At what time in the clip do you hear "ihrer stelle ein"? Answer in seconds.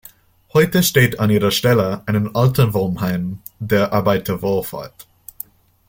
1.29-2.33